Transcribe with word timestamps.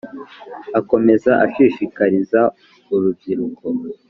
akomeza 0.79 1.31
ashishikariza 1.45 2.41
uru 2.93 3.01
rubyiruko 3.03 3.63